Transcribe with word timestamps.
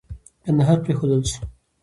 کندهار 0.45 0.77
پرېښودل 0.85 1.21
سو. 1.31 1.41